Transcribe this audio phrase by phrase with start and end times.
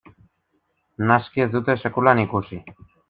[1.11, 2.61] Naski ez dute sekulan ikusi.